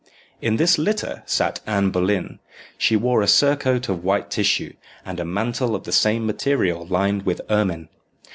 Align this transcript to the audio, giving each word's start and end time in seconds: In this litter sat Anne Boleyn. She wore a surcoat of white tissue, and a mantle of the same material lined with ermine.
In 0.41 0.55
this 0.55 0.79
litter 0.79 1.21
sat 1.27 1.59
Anne 1.67 1.91
Boleyn. 1.91 2.39
She 2.75 2.95
wore 2.95 3.21
a 3.21 3.27
surcoat 3.27 3.87
of 3.87 4.03
white 4.03 4.31
tissue, 4.31 4.73
and 5.05 5.19
a 5.19 5.25
mantle 5.25 5.75
of 5.75 5.83
the 5.83 5.91
same 5.91 6.25
material 6.25 6.87
lined 6.87 7.21
with 7.23 7.39
ermine. 7.51 7.87